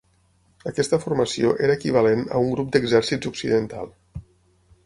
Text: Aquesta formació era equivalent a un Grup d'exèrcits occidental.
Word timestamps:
Aquesta 0.71 0.99
formació 1.03 1.51
era 1.67 1.75
equivalent 1.81 2.25
a 2.39 2.41
un 2.47 2.49
Grup 2.57 2.75
d'exèrcits 2.77 3.33
occidental. 3.33 3.93